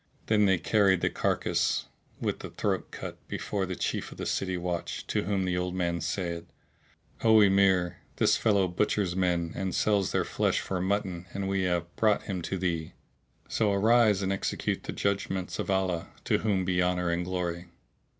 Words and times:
Then 0.25 0.47
they 0.47 0.57
carried 0.57 1.01
the 1.01 1.11
carcass, 1.11 1.85
with 2.19 2.39
the 2.39 2.49
throat 2.49 2.89
cut, 2.89 3.19
before 3.27 3.67
the 3.67 3.75
Chief 3.75 4.11
of 4.11 4.17
the 4.17 4.25
city 4.25 4.57
watch, 4.57 5.05
to 5.05 5.25
whom 5.25 5.45
the 5.45 5.55
old 5.55 5.75
man 5.75 6.01
said, 6.01 6.47
"O 7.23 7.39
Emir, 7.39 7.97
this 8.15 8.35
fellow 8.35 8.67
butchers 8.67 9.15
men 9.15 9.51
and 9.53 9.75
sells 9.75 10.11
their 10.11 10.25
flesh 10.25 10.59
for 10.59 10.81
mutton 10.81 11.27
and 11.35 11.47
we 11.47 11.65
have 11.65 11.95
brought 11.97 12.23
him 12.23 12.41
to 12.41 12.57
thee; 12.57 12.93
so 13.47 13.71
arise 13.71 14.23
and 14.23 14.33
execute 14.33 14.81
the 14.85 14.91
judgments 14.91 15.59
of 15.59 15.69
Allah 15.69 16.07
(to 16.23 16.39
whom 16.39 16.65
be 16.65 16.81
honour 16.81 17.11
and 17.11 17.23
glory!)." 17.23 17.67